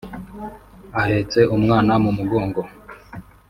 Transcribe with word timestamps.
ahetse 1.01 1.39
umwana 1.55 1.93
mu 2.03 2.11
mugongo 2.17 2.61